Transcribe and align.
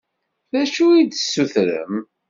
D 0.51 0.53
acu 0.61 0.85
i 0.91 0.97
as-d-tessutrem? 1.01 1.95